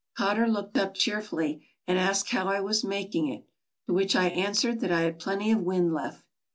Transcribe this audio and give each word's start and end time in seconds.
Cotter 0.17 0.47
looked 0.47 0.77
up 0.77 0.95
cheerfully 0.95 1.63
and 1.85 1.95
asked 1.99 2.31
how 2.31 2.47
I 2.47 2.59
was 2.59 2.83
making 2.83 3.27
it; 3.27 3.45
to 3.85 3.93
which 3.93 4.15
I 4.15 4.29
answered 4.29 4.79
that 4.79 4.91
I 4.91 5.01
had 5.01 5.19
plenty 5.19 5.51
of 5.51 5.61
wind 5.61 5.93
left. 5.93 6.23